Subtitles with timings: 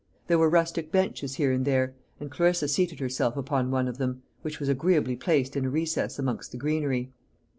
[0.25, 4.23] There were rustic benches here and there: and Clarissa seated herself upon one of them,
[4.41, 7.11] which was agreeably placed in a recess amongst the greenery.